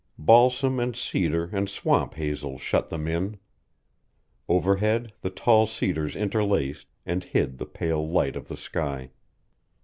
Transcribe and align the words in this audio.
Balsam 0.17 0.79
and 0.79 0.95
cedar 0.95 1.51
and 1.53 1.69
swamp 1.69 2.15
hazel 2.15 2.57
shut 2.57 2.89
them 2.89 3.07
in. 3.07 3.37
Overhead 4.49 5.13
the 5.21 5.29
tall 5.29 5.67
cedars 5.67 6.15
interlaced, 6.15 6.87
and 7.05 7.23
hid 7.23 7.59
the 7.59 7.67
pale 7.67 8.09
light 8.09 8.35
of 8.35 8.47
the 8.47 8.57
sky. 8.57 9.11